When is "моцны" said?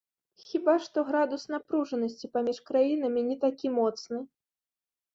3.81-4.17